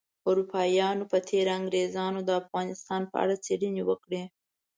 اروپایانو 0.29 1.03
په 1.11 1.17
تیره 1.29 1.51
انګریزانو 1.59 2.19
د 2.23 2.29
افغانستان 2.41 3.01
په 3.11 3.15
اړه 3.23 3.35
څیړنې 3.45 3.83
وکړې 3.89 4.23